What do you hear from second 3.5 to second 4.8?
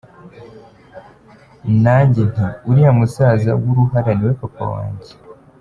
w’uruhara ni we papa